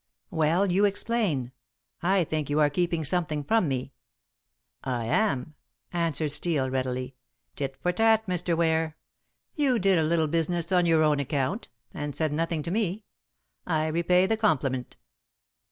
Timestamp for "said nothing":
12.15-12.63